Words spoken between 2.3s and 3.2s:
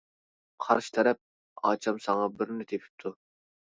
بىرىنى تېپىپتۇ.